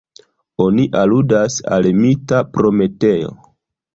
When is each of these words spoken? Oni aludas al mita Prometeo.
Oni 0.63 0.85
aludas 1.01 1.57
al 1.77 1.89
mita 1.99 2.39
Prometeo. 2.57 3.31